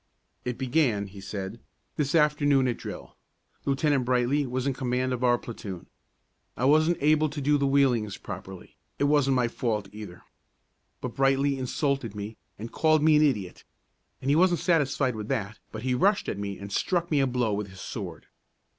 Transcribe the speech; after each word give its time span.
"It 0.45 0.57
began," 0.57 1.05
he 1.05 1.21
said, 1.21 1.59
"this 1.95 2.15
afternoon 2.15 2.67
at 2.67 2.77
drill. 2.77 3.15
Lieutenant 3.65 4.03
Brightly 4.03 4.47
was 4.47 4.65
in 4.65 4.73
command 4.73 5.13
of 5.13 5.23
our 5.23 5.37
platoon. 5.37 5.85
I 6.57 6.65
wasn't 6.65 6.97
able 7.01 7.29
to 7.29 7.39
do 7.39 7.59
the 7.59 7.67
wheelings 7.67 8.17
properly; 8.17 8.77
it 8.97 9.03
wasn't 9.03 9.35
my 9.35 9.47
fault, 9.47 9.89
either. 9.91 10.23
But 11.01 11.13
Brightly 11.15 11.55
insulted 11.55 12.15
me, 12.15 12.35
and 12.57 12.71
called 12.71 13.03
me 13.03 13.15
an 13.17 13.21
idiot; 13.23 13.63
and 14.21 14.31
he 14.31 14.35
wasn't 14.35 14.61
satisfied 14.61 15.15
with 15.15 15.27
that, 15.27 15.59
but 15.71 15.83
he 15.83 15.93
rushed 15.93 16.27
at 16.27 16.39
me 16.39 16.57
and 16.57 16.71
struck 16.71 17.11
me 17.11 17.19
a 17.19 17.27
blow 17.27 17.53
with 17.53 17.67
his 17.67 17.79
sword. 17.81 18.25